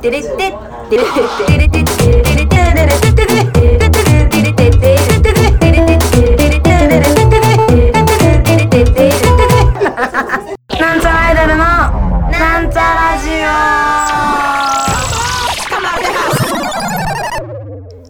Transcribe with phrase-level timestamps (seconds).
[0.00, 0.36] テレテテ
[0.88, 1.18] テレテ
[1.58, 2.64] レテテテレテレテ
[3.04, 4.96] テテテテ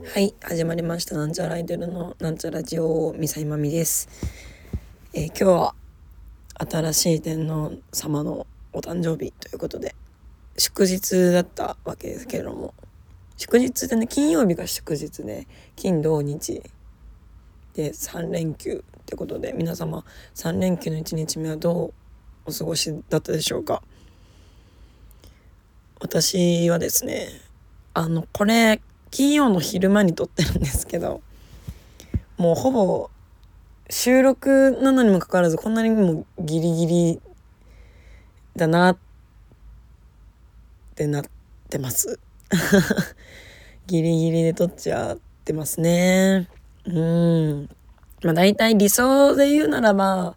[0.06, 4.08] はい始まりましたなんちゃらアイドルのなんちゃラジオミサイマです、
[5.12, 5.74] え、今日は
[6.70, 9.96] 新しい天皇様のお誕生日ということで
[10.56, 12.74] 祝日だったわけですけれども。
[13.40, 16.62] 祝日でね金曜日が祝日で金土日
[17.72, 21.92] で3連休ってことで皆様3連休の1日目はどう
[22.44, 23.82] お過ごしだったでしょうか。
[26.00, 27.28] 私はですね
[27.94, 31.22] あのこれ金曜の昼間に撮ってるんですけど
[32.36, 33.10] もうほぼ
[33.88, 37.20] 収録なのにもかかわらずこんなにもギリギリ
[38.54, 39.09] だなって
[40.90, 41.24] ってなっ
[41.68, 42.18] てます。
[43.86, 46.48] ギリギリで撮っちゃってますね。
[46.84, 47.68] うん。
[48.22, 50.36] まあ大体理想で言うならば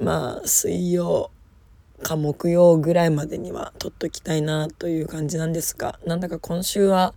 [0.00, 1.30] まあ水曜
[2.02, 7.14] か木曜ぐらいまでには撮っときたいなという感じなんですがなんだか今週は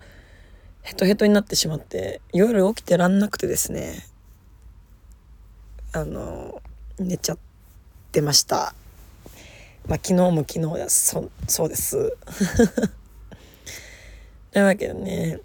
[0.81, 4.05] ヘトヘトになってしまって夜起きてらんなくてですね。
[5.91, 6.61] あの
[6.99, 7.37] 寝ちゃっ
[8.11, 8.73] てました。
[9.87, 12.15] まあ昨日も昨日だそそうです。
[14.51, 15.39] というわけでね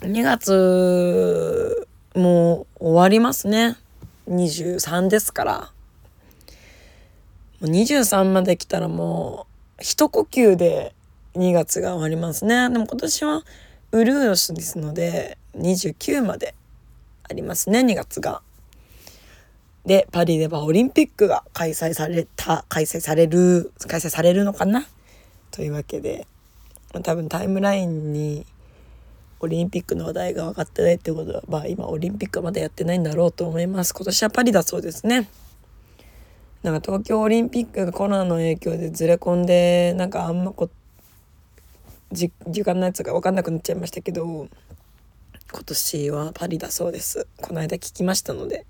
[0.00, 3.76] 2月もう終わりますね。
[4.28, 5.72] 23ですから。
[7.60, 9.46] もう23まで来たらも
[9.78, 10.94] う一呼吸で
[11.34, 12.68] 2月が終わりますね。
[12.70, 13.44] でも今年は
[13.92, 16.54] ウルー年ですので29まで
[17.22, 18.42] ありますね2月が。
[19.84, 24.86] でパリではオリンピックが開催された開催される開催されるのかな？
[25.50, 26.26] というわけで
[27.02, 28.46] 多分タイムラインに
[29.40, 33.92] オリンピックの話題が分かってないってことはまあ今オリンピックはまだやってないんだろうと思います。
[33.92, 35.28] 今年はパリだそうですね。
[36.62, 40.70] なんか東京オリンピックがコロナの影響でずれ込んでなんかあんまこ
[42.12, 42.30] 時
[42.64, 44.46] 間のやつが分かんなくなっちゃいましたけど
[45.50, 47.26] 今年はパリだそうです。
[47.40, 48.64] この間聞きましたので。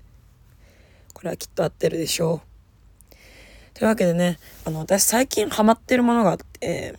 [1.23, 3.15] これはきっと合ってるでしょう。
[3.73, 6.95] というわけでねあの私最近ハマってるものがあって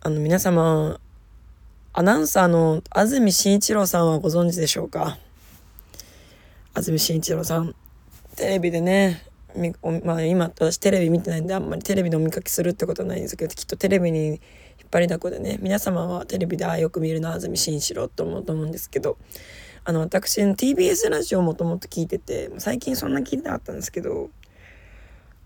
[0.00, 0.98] あの皆様
[1.92, 5.18] アナウンサーの安住紳一郎さんはご存知でしょうか？
[6.72, 7.74] 安住紳一郎さん
[8.36, 9.22] テレビでね
[10.02, 14.38] まあ今私テレビ見てないんであんまりテレビでお見かけするってことはないんですけどきっとテレビに引っ
[14.90, 19.18] 張りだこでね皆様はテレビでああよく見るな安住紳一郎と思うと思うんですけど
[19.84, 24.30] あの私 TBS ラジオもともと聞いてて最近そんな聞いてなかったんですけど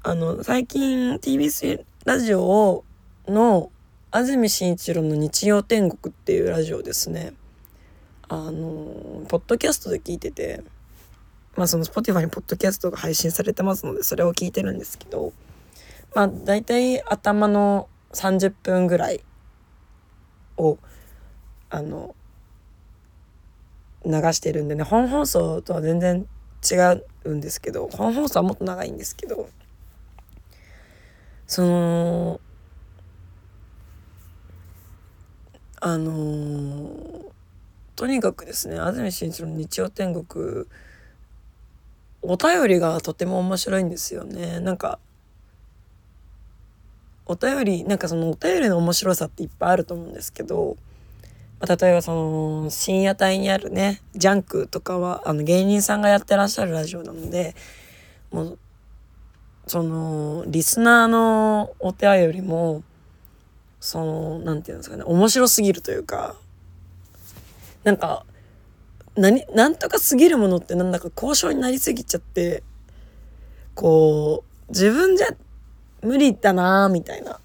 [0.03, 2.85] あの最近 TBS ラジオ
[3.29, 3.71] の
[4.11, 7.33] 安住紳一郎の日曜天国っていうラジオですね。
[8.29, 10.63] あのポッドキャストで聞いてて
[11.57, 15.33] まあその Spotify にポッドキャストが配信されてますのでそれを聞いてるんですけど
[16.15, 19.21] まあ大体頭の30分ぐらい
[20.57, 20.79] を
[21.71, 22.15] あの
[24.05, 26.27] 流してるんでね本放送とは全然
[26.71, 26.75] 違
[27.25, 29.49] うんですけど本放送はもっと長いんですけど
[31.47, 32.41] その
[35.81, 37.25] あのー
[37.97, 40.67] とにかくですね安住紳一郎の日曜天国
[42.23, 44.59] お便りがとても面白いんですよね。
[44.61, 44.99] なんか
[47.27, 50.77] お便りなんかそのお便りの面白さっていっぱいあると思うんですけど、
[51.67, 57.55] まあ、例えばその深夜帯にあるねジャンクとかはあの芸人さんがやってらっしゃるラジオなので
[58.31, 58.59] もう
[59.67, 62.83] そのリスナーのお便りも
[63.81, 66.37] そのなんていうんですかね面白すぎるというか
[67.83, 68.27] なんか
[69.17, 72.63] 何なんとかすぎるものってなんだか交渉になりすぎちゃって
[73.75, 75.29] こう自分じゃ
[76.03, 77.41] 無理だなみたいな。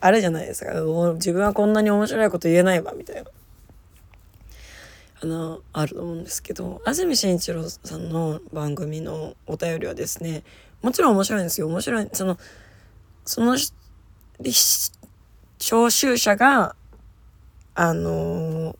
[0.00, 0.72] あるじゃないですか。
[1.14, 3.30] 自分はこんなに面白いこと言えないわみたいな。
[5.22, 10.42] あのあると思うんですけど安住紳一郎さんの番組のお便りはですね
[10.82, 11.68] もちろん面白いんですよ。
[11.68, 12.38] 面白いその
[13.24, 13.72] そのし
[15.58, 16.76] 聴衆者が
[17.74, 18.76] あのー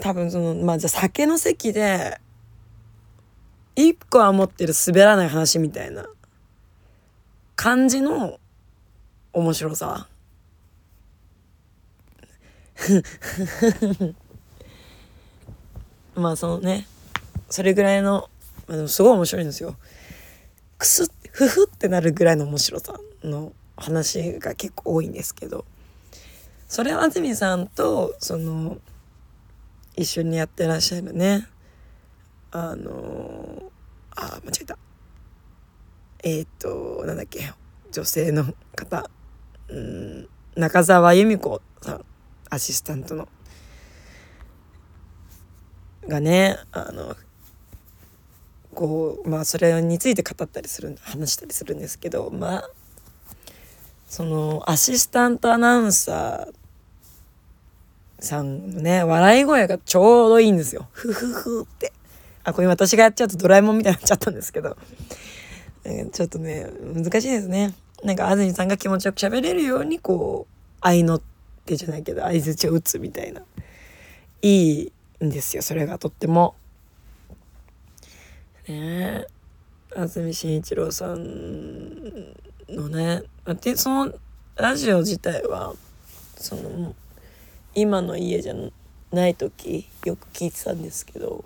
[0.00, 2.18] 多分そのまあじゃあ酒の席で
[3.76, 6.06] 一個は持ってる滑らない話みたいな
[7.56, 8.38] 感じの
[9.34, 10.08] 面白さ。
[16.14, 16.86] まあそのね。
[17.50, 18.30] それぐらいの、
[18.66, 19.76] まあ、でもすごい面白いんですよ。
[20.78, 25.64] くすふふってなるぐらいの面白さの話が結構多いんですけど。
[26.68, 28.78] それは安住さんとその
[29.96, 31.48] 一緒にやってらっしゃるね。
[32.52, 33.72] あの
[34.14, 34.78] あ間違えた。
[36.22, 37.52] えっ、ー、となんだっけ。
[37.90, 38.44] 女性の
[38.76, 39.10] 方。
[39.68, 42.04] うん中澤由美子さん
[42.50, 43.28] アシスタントの
[46.06, 47.16] がねあの
[48.74, 52.70] こうまあそれについて語ったりする話したりするんですけどまあ
[54.06, 56.54] そのアシスタントアナウンサー
[58.24, 60.88] さんのね笑い声がちょうどいいんですよ。
[60.92, 61.92] ふふふって。
[62.44, 64.76] あこれ私がやっちゃうとドラえもんみたいになっちゃったんですけど、
[66.12, 67.74] ちょっとね難しいですね。
[68.04, 71.20] なんか安住さんが気持ちよく喋れるようにこう愛の
[71.64, 73.40] 手じゃないけど相づちを打つみたいな
[74.42, 74.92] いい
[75.24, 76.54] んですよそれがとっても。
[78.68, 79.26] ね
[79.96, 82.34] 安住紳一郎さん
[82.68, 83.22] のね
[83.62, 84.12] でその
[84.56, 85.74] ラジオ自体は
[86.36, 86.94] その
[87.74, 88.54] 今の家じゃ
[89.12, 91.44] ない時よく聞いてたんですけど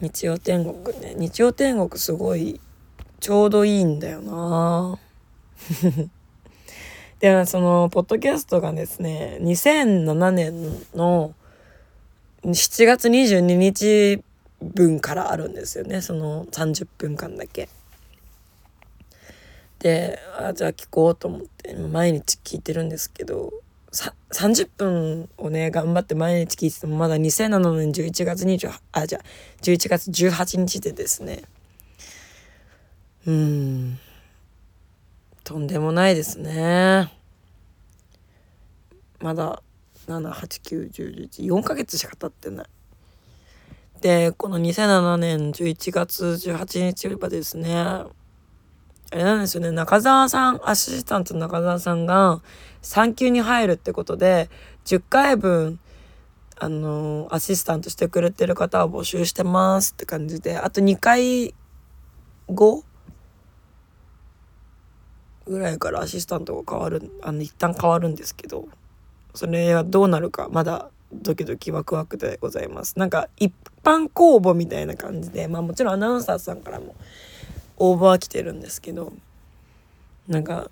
[0.00, 2.60] 日曜天国ね日曜天国すごい
[3.20, 4.98] ちょうどいいんだよな
[7.20, 11.34] でそのポッドキャストがですね2007年の
[12.44, 14.22] 7月22日
[14.60, 16.00] 分からあるんですよね。
[16.00, 17.68] その30分間だけ。
[19.78, 23.52] であじゃあ聞こうと思って毎日聞いてるんですけど
[24.32, 29.24] 30分をね頑張って毎日聞いててもまだ2007年11月20あじゃあ
[29.62, 31.42] 11月18日でですね。
[33.26, 33.98] うん。
[35.48, 37.10] とんでもないですね。
[39.18, 39.62] まだ
[40.06, 42.66] 7891011 4ヶ月しか経ってない。
[44.02, 48.10] でこの2007年11月18日はですねあ
[49.10, 52.42] れなんですよね中澤さんアシスタント中澤さんが
[52.82, 54.50] 産休に入るってことで
[54.84, 55.80] 10回分
[56.56, 61.54] あのアシスタントしてくれてる方を募集してますって感じであと2回
[62.48, 62.84] 後
[65.48, 68.68] ぐらいからアシスタントが変わるあの一旦変わるんですけど
[69.34, 72.98] それはどうなるかまだドキドキワクワクでございます。
[72.98, 73.52] なんか一
[73.82, 76.94] 般公募みたいな感じで、まあもちろんアナウンサーさんからも
[77.76, 79.12] 応募は来てるんですけど、
[80.26, 80.70] なんか、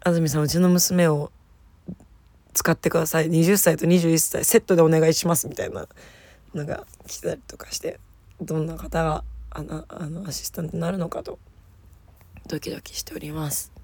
[0.00, 1.30] 安住さんうちの娘を
[2.54, 3.28] 使ってください。
[3.28, 5.86] 20歳と21歳セットでお願いしますみたいな
[6.54, 8.00] のが来たりとかして、
[8.40, 11.38] どんな方があのあのアシスタントになるのかと
[12.46, 13.77] ドキドキしております。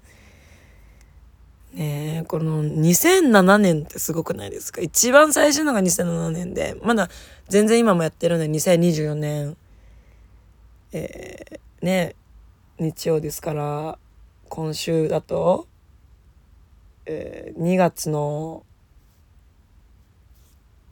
[1.75, 4.81] ねこの2007年ってすごくないですか？
[4.81, 7.09] 一番最初のが2007年でまだ
[7.49, 9.57] 全然今もやってるので2024年。
[10.93, 12.15] えー、ね
[12.79, 13.97] 日曜ですから
[14.47, 15.67] 今週だと、
[17.05, 18.63] えー、2月の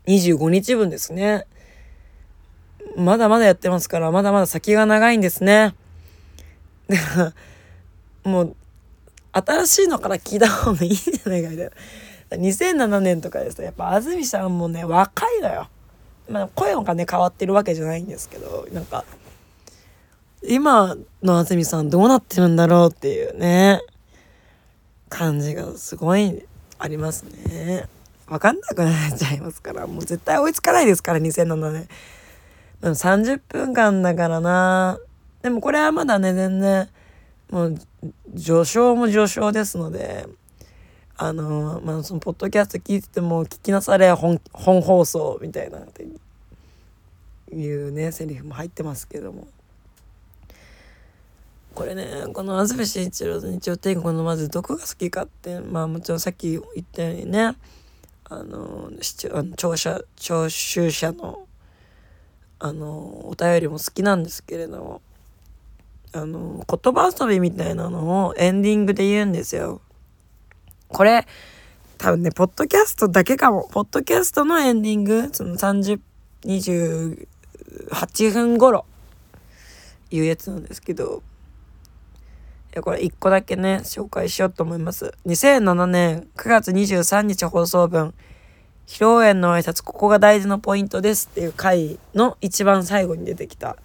[0.08, 1.46] 25日分ですね。
[2.98, 5.74] まだまだやってますからまだまだ先が長いんですね。
[8.24, 8.56] もう
[9.34, 11.72] 新しいのから聞いた方がいいんじゃないかみたいな。
[12.38, 15.68] 2007年とかですとやっぱ安住さんもね若いのよ。
[16.30, 19.04] まあ声がね変わってるわけじゃないんですけどなんか
[20.42, 23.82] 今の安住さんどうなってるんだろうっていうね
[25.10, 26.44] 感じがすごい
[26.80, 27.88] ありますね。
[28.28, 31.88] わかんなくなっちゃいますからもう絶対追いつかないですから2007年。
[32.82, 34.98] でも30分間だからな。
[35.42, 36.90] でもこれはまだね全然
[37.54, 37.76] もう
[38.36, 40.26] 序章も序章ですので
[41.16, 46.04] あのまあそのポッドキャスト聞いてても聞きなされ本本放送みたいなって
[47.56, 49.48] いうねセリフも入ってますけども。
[51.76, 57.56] これねこの安住紳一郎の日曜天国のまずどこが好きかってまあもちろんさっき言ったようにね
[58.26, 58.92] あの
[59.56, 61.48] 聴者聴衆者の
[62.60, 65.02] あのお便りも好きなんですけれども。
[66.14, 69.82] あの、言葉遊びみたいなのをエンディングで言うんですよ。
[70.88, 71.28] これ、
[71.98, 73.68] 多分ね、ポッドキャストだけかも。
[73.72, 76.00] ポッドキャストのエンディング、その30、
[76.46, 78.86] 28分頃、
[80.12, 81.24] いうやつなんですけど、
[82.74, 85.14] いや、これ一個だけね、紹介しようと思います。
[85.26, 88.14] 2007年9月23日放送分、
[88.86, 93.78] 披露宴の挨拶、ここが大事なポイントですっていう回の一番最後に出てきた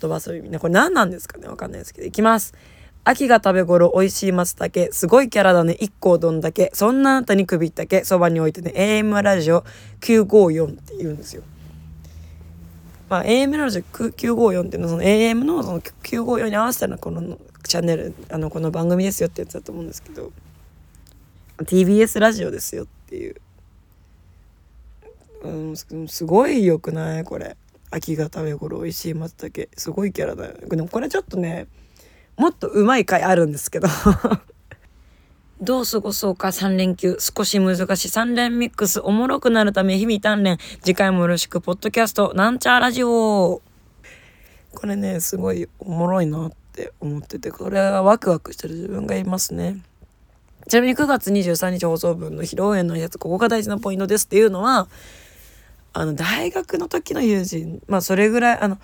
[0.00, 0.58] 言葉遊びみんな。
[0.60, 1.48] これ何なんですかね？
[1.48, 2.06] わかんないですけど。
[2.06, 2.54] いきます。
[3.02, 4.92] 秋が食べ頃美味しい松茸。
[4.92, 5.72] すごいキャラだね。
[5.80, 6.70] 一個どんだけ。
[6.74, 8.04] そんなあなたに首ったけ。
[8.04, 8.72] そばに置いてね。
[8.76, 9.64] AM ラジオ
[10.00, 11.42] 954って言うんですよ。
[13.08, 20.30] まあ、AM ラジオ954っていうのはその AM のその954に合わせたらこのチャンネルあのこの番組ですよってやつだと思うんですけど。
[21.58, 23.36] TBS ラジオですよっていう、
[25.42, 27.24] うん、すごい良くない？
[27.24, 27.56] これ。
[27.90, 31.66] 秋が食べ頃美味しい松茸すごいキャラだよでもこれちょっとね
[32.36, 33.88] もっとうまい回あるんですけど
[35.60, 37.18] どう過ごそうか？3連休。
[37.20, 38.98] 少し難しい3連ミックス。
[39.00, 40.56] おもろくなるため日々鍛錬。
[40.82, 41.60] 次回もよろしく。
[41.60, 43.60] ポッドキャスト、なんちゃラジオ。
[44.72, 49.82] これね、すごいおもろいなって思ってて、これはワクワクしてる自分がいますね。
[50.66, 54.88] ちなみに9月23日放送分の披露宴のやつ、ここが大事なポイントですっていうのは、
[55.92, 58.78] あの、大学の時の友人、まあそれぐらい、あの、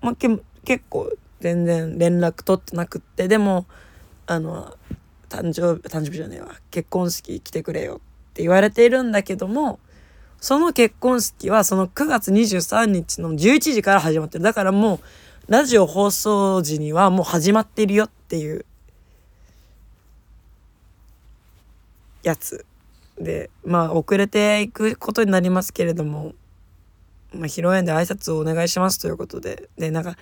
[0.00, 0.28] まあ、け
[0.64, 3.66] 結構全然連絡取ってなくって、でも、
[4.26, 4.76] あの、
[5.28, 9.80] 誕生日誕生日じゃねえわ結婚式来てくれよって言われているんだけども
[10.40, 14.44] その結婚式はその9月23日の11時から始まってる。
[14.44, 15.00] だからも
[15.48, 18.66] うラジオ放送時にはもう始まってるよっていう
[22.22, 22.65] やつ。
[23.18, 26.34] でまあ遅れていくことになりますけれども、
[27.32, 29.68] まあ、披露宴で挨拶をお願いしますということで。
[29.78, 30.16] でなんか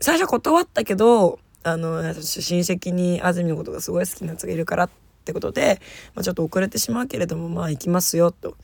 [0.00, 4.90] 最初断ったけどあの親戚に安住のことがすごい好きなやつがいるからっ
[5.24, 5.80] てことで、
[6.14, 8.56] まあ、ちょっと遅れてしまうけれどもまあ行きますよと。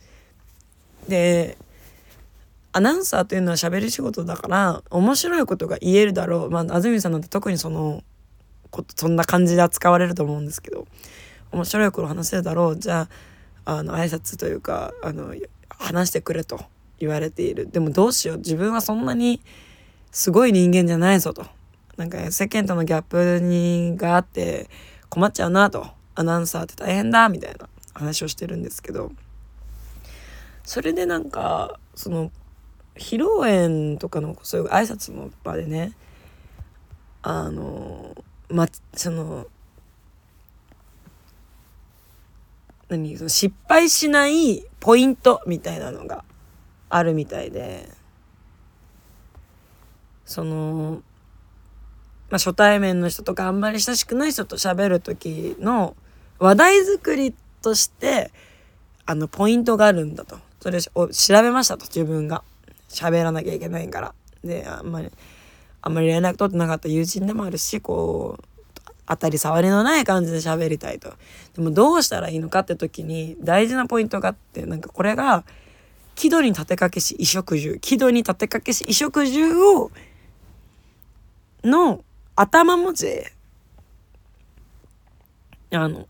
[1.07, 1.57] で
[2.71, 6.49] アナウンサーというのは喋る仕事だから面白いことが言えるだろう。
[6.49, 8.03] まあ安住さんなんて特にその
[8.95, 10.85] そんな感じで扱われると思うんですけど
[11.51, 12.77] 面白いこと話せるだろう。
[12.77, 13.09] じゃあ
[13.69, 15.35] あの挨拶というかあの
[15.69, 16.59] 話してくれと
[16.97, 17.69] 言われている。
[17.69, 18.37] でもどうしよう。
[18.37, 19.41] 自分はそんなに
[20.11, 21.45] すごい人間じゃないぞと。
[21.95, 24.67] なんか世間とのギャップにがあって
[25.09, 25.87] 困っちゃうなと。
[26.15, 29.11] アナウンサーって大変だみたいな話をしてるんですけど。
[30.63, 32.31] それでなんかその
[32.95, 35.93] 披露宴とかのそういう挨拶の場でね
[37.21, 38.15] あの
[38.49, 39.47] まその
[42.89, 46.23] 何その失敗しないポイントみたいなのが
[46.89, 47.87] あるみたいで。
[50.25, 51.01] その
[52.29, 55.95] まあ、初対面の人とかあんまり親しくない人と喋る時の
[56.37, 58.31] 話題作りとして
[59.07, 60.37] あのポイントがあるんだと。
[60.61, 62.43] それを調べましたと自分が。
[62.89, 64.13] 喋らなきゃいけないから。
[64.43, 65.11] であんまり
[65.81, 68.43] あんまり連絡取ってなかった友人でもあるしこう
[69.09, 71.11] 当たり障りのない感じで喋りたいと。
[71.55, 75.43] でもどうしたらいいのかって時に大事なポイントがあってなんかこれが
[76.15, 79.91] 木戸に立てかけし衣食住木戸に立てかけし衣食住を
[81.63, 82.03] の
[82.35, 83.07] 頭文字
[85.71, 86.07] あの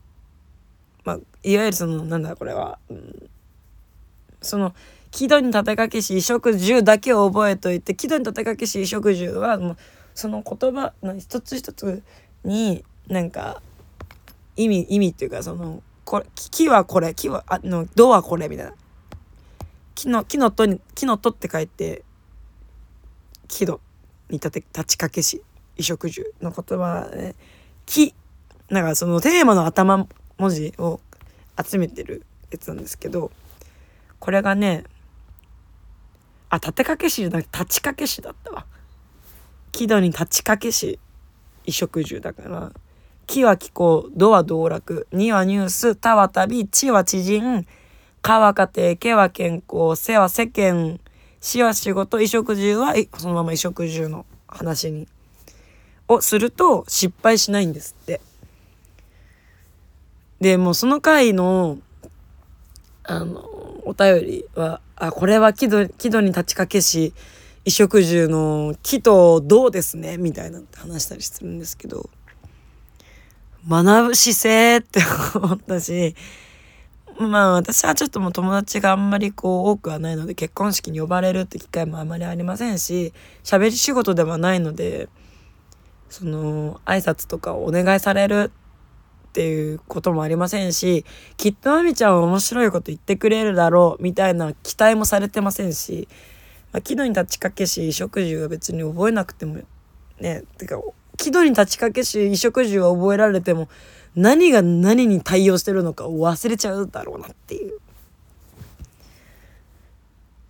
[1.04, 3.30] まあいわゆるそのなんだこれは、うん、
[4.42, 4.74] その
[5.10, 9.76] 木戸に立てかけし衣食住だけを覚えといて木戸に立てかけし衣食住はもう
[10.14, 12.02] その言葉の一つ一つ
[12.44, 13.60] になんか
[14.56, 18.72] 意味意味っていうかそのこれ木はこれ木はあのドはこれみたいな。
[19.94, 22.04] 木の木のとに木のとって書いて
[23.48, 23.80] 木戸
[24.30, 25.42] に立て立ちかけし
[25.76, 27.34] 衣食住の言葉ね
[27.84, 28.14] 木
[28.70, 30.06] なんかそのテーマの頭
[30.38, 31.00] 文字を
[31.62, 33.30] 集めてるやつなんですけど
[34.18, 34.84] これがね
[36.48, 38.64] あ立てかけしじゃなくて立ちかけしだったわ。
[39.72, 40.98] 木戸に立ちかけし
[41.66, 42.72] 衣食住だから
[43.30, 47.64] 木は気候土は道楽にはニュース田は旅地は知人
[48.22, 50.98] かは家庭家は健康世は世間
[51.40, 55.06] 死は仕事衣食住はそのまま衣食住の話に
[56.08, 58.20] をすると失敗しないんですって。
[60.40, 61.78] でもうその回の
[63.04, 63.48] あの
[63.84, 67.14] お便りは「あこれは木戸木戸に立ちかけし
[67.64, 72.10] 衣食住の木とどうですね」みたいな話したりするんですけど
[73.68, 75.00] 学ぶ姿勢って
[75.34, 76.14] 思ったし
[77.18, 83.12] まあ私はちょっともう友達があんまりこう多くはないので結婚式に呼ばれるって機会もあまりありませんし
[83.44, 85.08] 喋り仕事ではないので
[86.08, 88.50] その挨拶とかをお願いされる
[89.28, 91.04] っていうこともありませんし
[91.36, 96.08] きっとまみちゃんは面白いこと言ってくれるだろうみたいな期待もされてませんし、
[96.72, 99.60] まあ、木戸に立ちかけし食住は別に覚えなくても
[100.18, 100.80] ねてか
[101.20, 103.68] 木戸に立ちかけし衣食住は覚えられても
[104.16, 107.78] 何が何に対応してるのか忘れちゃうだろうなっていう。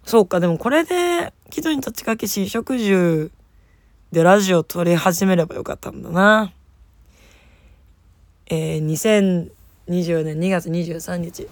[0.05, 3.31] そうかでもこれで木戸に立ちかけし衣食住
[4.13, 6.53] で、ラジオ撮り始めればよかったんだな。
[8.47, 9.51] えー、
[9.89, 11.49] 2024年2月23日。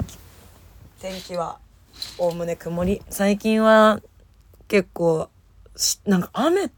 [1.00, 1.58] 天気は
[2.18, 3.02] おおむね曇り。
[3.10, 4.00] 最近は
[4.68, 5.28] 結構
[6.06, 6.68] なんか雨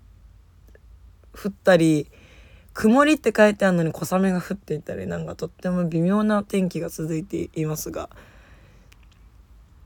[1.33, 2.07] 降ったり
[2.73, 8.09] 曇りって書いてあるのに小雨が降っていたりなんかとっても微妙な天気が続いていますが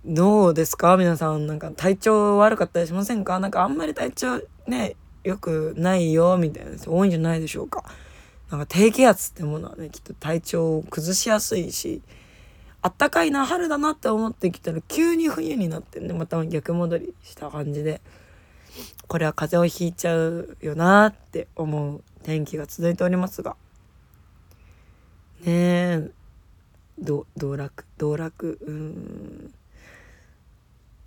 [0.04, 0.98] どうですか？
[0.98, 3.40] 皆さんなんか体調悪かったりしませんか？
[3.40, 6.36] なんかあんまり体調ねよくないよ？
[6.36, 7.84] みたいな人多いんじゃないでしょうか？
[8.50, 12.02] なんか低気圧ってものはねきっと体調を崩しやすいし
[12.82, 18.02] あったかいな春だなって思ってきたら急に冬になってねまた逆戻りした感じで
[19.08, 23.54] これは風邪をひいちゃうよなって思う天気が続いておりますが。
[25.44, 26.10] ねえ。
[26.98, 27.26] 道
[27.56, 29.54] 楽道楽うん。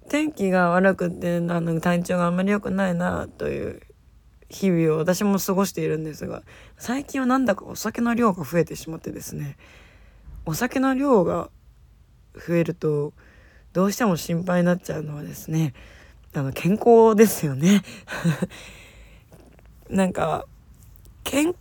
[0.09, 3.81] 天気が悪くてあの体調があんまり良くないなという
[4.49, 6.43] 日々を私も過ごしているんですが
[6.77, 9.57] 最近はなんだかお酒の量が増えてしまってですね。
[10.45, 11.49] お酒の量が
[12.33, 13.11] 増えると
[13.73, 15.73] どうしても心配になっちゃうのはですね
[16.33, 17.83] あの健康ですよね。
[19.89, 20.45] なんか
[21.29, 21.55] 健康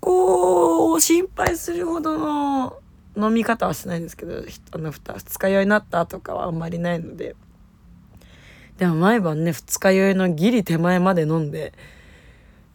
[0.92, 2.78] を心配するほどの
[3.16, 7.34] 飲み方はしないんですけどあの二日酔いになったとかはあんまりないので。
[8.78, 11.72] でも毎晩ね二日酔いのギリ手前まで飲んで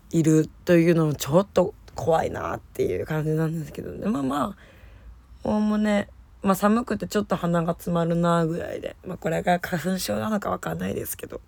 [0.09, 3.95] いるというのもちょっと怖いなっていう感じなんですけど。
[3.95, 4.55] でもまあ
[5.43, 6.09] おおむね
[6.43, 11.39] まあ寒くてちょっと鼻が詰まるなぐらいで、まあこれが花粉症なのかわかんないですけど、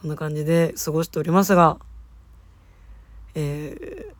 [0.00, 1.78] そんな感じで過ごしておりますが、
[3.34, 4.14] えー、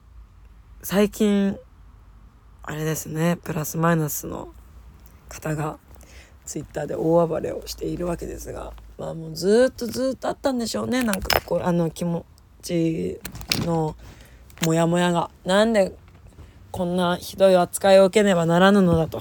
[0.83, 1.59] 最近、
[2.63, 4.55] あれですね、プラスマイナスの
[5.29, 5.79] 方が
[6.47, 12.25] ツイッターで大暴れをしているわけですが、まあもうずっとずっとあったんでしょうね、なんかこう、あの気持
[12.63, 13.21] ち
[13.67, 13.97] の
[14.65, 15.31] モヤモヤが。
[15.45, 15.95] なんで
[16.71, 19.21] こんなひどい扱いを受けねばならぬのだと。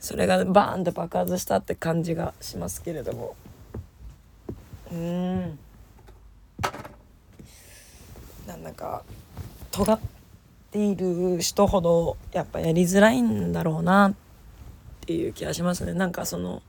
[0.00, 3.36] それがバーンと爆発したって感じがしますけれども。
[4.90, 5.58] うん。
[8.46, 9.02] なんだか
[9.70, 10.00] 尖っ
[10.70, 14.14] ている人ほどやっぱやりづらいんだろうなっ
[15.06, 15.92] ていう気がしますね。
[15.94, 16.62] なんかその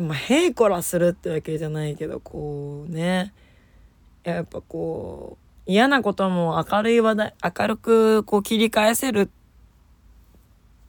[0.00, 3.32] まあ、へいこらするってわけじゃないけどこうね。
[4.24, 9.28] やっぱこう嫌なことも明るい話題明るくこう切り返せるっ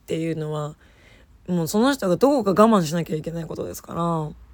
[0.05, 0.75] ていうのは
[1.47, 4.44] もうその人がどこか我慢しなきゃいけないことですから。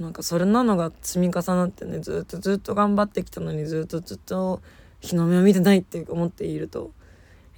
[0.00, 4.62] なんかそれなのが積み重なってねずっとずっと頑張ってきたのにずっとずっと
[5.00, 6.90] 日の目を見てないって思っていると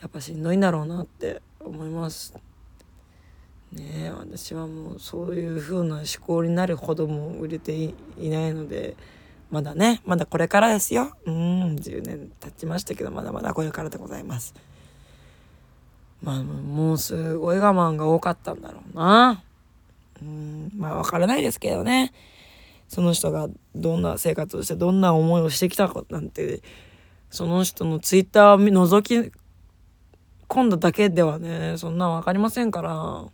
[0.01, 2.35] やっぱしんどいんだろうなって思います。
[3.73, 7.95] ね私はもうそういう風な思考になるほども売れてい
[8.29, 8.97] ないので。
[9.53, 14.55] まだねまだこれからですようん10年経ちましたけどまだまだこれからでございます
[16.23, 19.43] まあもうすごい我慢が多かったんだろうな
[20.23, 22.15] うんまあわからないですけどね
[22.93, 26.61] その人がどんな生活をしてどんな思いをしてきたかなんて
[27.31, 29.33] その人のツイッターを覗き
[30.47, 33.25] 込んだだけではねそんな分かりませんから。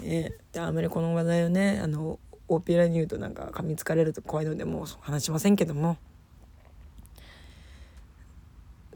[0.00, 5.96] ね、であんまりこの話題をねあの大っぴらに言うとなんか噛みつかれると怖いのでもう話しませんけども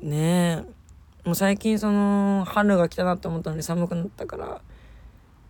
[0.01, 0.65] ね
[1.25, 4.61] えもう最近その春が来たなと思ったのに寒くなったから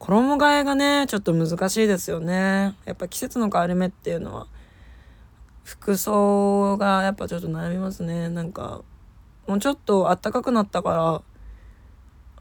[0.02, 2.74] 衣替えがねちょっと難しいですよね。
[2.84, 4.46] やっぱ季節の変わり目っていうのは。
[5.64, 8.28] 服装がやっぱちょっと悩みますね。
[8.28, 8.82] なんか
[9.46, 11.22] もうちょっと暖かくなったから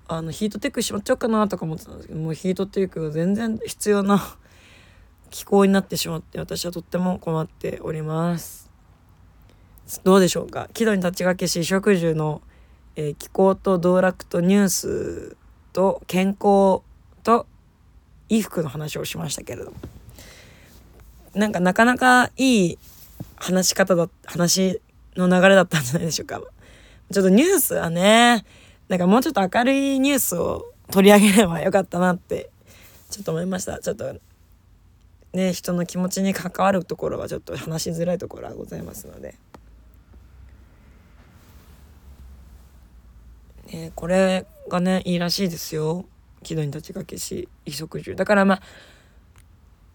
[0.08, 4.22] あのヒートテックしまっちゃおうかなとか思ってたんですけどもうヒートテックが全然必要な
[5.30, 8.70] 気候になってしまって私はとっても困っております。
[10.04, 10.68] どうでしょうか？
[10.74, 12.42] 木戸に立ちかけし食住の、
[12.96, 15.38] えー、気候と道楽とニュース
[15.74, 16.82] と健康
[17.24, 17.46] と
[18.32, 19.78] 衣服の話をしましたけれども。
[21.34, 22.78] なんかなかなかいい
[23.36, 24.82] 話し方だ話
[25.16, 26.42] の流れだったんじゃないでしょうか。
[27.12, 28.46] ちょっとニュースはね
[28.88, 32.50] なんかもうちょっと明るいニュースを取り上げればよかったなって
[33.10, 33.80] ちょっと思いました。
[33.80, 34.16] ちょっと
[35.34, 39.36] ね人の気持ちに関わるところはちょっと話しづらいところはございますので、
[43.72, 46.06] ね、これがねいいらしいですよ。
[46.44, 48.62] 木戸に立ちかけし衣食住だからまあ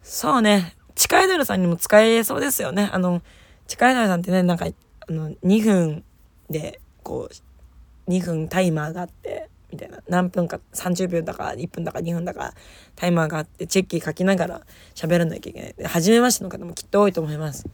[0.02, 0.74] そうね。
[0.94, 2.88] 地下アイドルさんにも使えそうですよね。
[2.92, 3.22] あの
[3.66, 6.04] 地下アイドルさんってねなんかあの2分
[6.48, 9.98] でこう2分タイマーがあってみたいな。
[10.08, 12.54] 何分か30秒だか1分だか2分だか
[12.94, 14.62] タイマーがあってチェッキー書きながら
[14.94, 15.74] 喋らなきゃいけない。
[15.76, 17.66] で初めましての方もきっと多いと思います。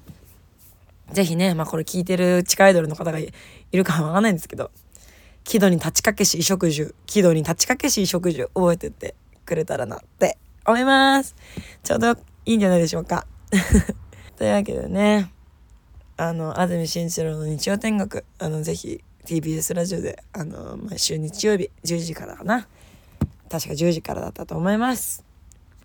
[1.13, 3.31] 是非ねまあこれ聞いてる地下アイドルの方がい
[3.73, 4.71] るかはわかんないんですけど
[5.45, 11.35] 喜怒に立ちかけし衣食住喜怒に立ちかけし衣食住覚えてってくれたらなって思います。
[11.83, 12.13] ちょうど
[12.45, 13.27] いいんじゃないでしょうか。
[14.37, 15.33] というわけでね、
[16.17, 22.69] あの、安住紳一郎の日曜天国、あの、ぜひ TBS ラジオで、あの、毎週日曜日10時からかな。
[23.51, 25.25] 確か10時からだったと思います。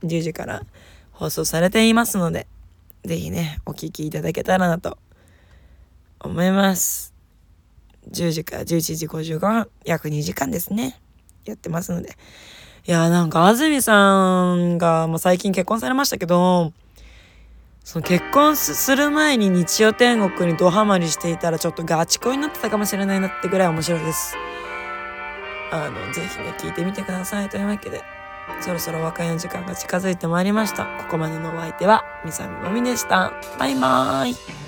[0.03, 0.63] 10時から
[1.11, 2.47] 放送されていますので、
[3.03, 4.97] ぜひね、お聞きいただけたらなと
[6.19, 7.16] 思います。
[8.11, 10.99] 10時から11時55分、約2時間ですね。
[11.45, 12.17] やってますので。
[12.85, 16.71] いやなんか安住さんがもう最近結婚されましたけど、
[17.83, 24.35] その結婚する前に日曜天国にドハマりしていたらちょっとガチ恋になってたかもしれないなってぐらい面白いです。
[25.71, 27.49] あの、ぜひね、聞いてみてください。
[27.49, 28.01] というわけで、
[28.61, 30.85] そろそろお別れの時間が近づいてまいりました。
[30.85, 33.33] ここまでのお相手は、みさみまみでした。
[33.59, 34.66] バイバーイ。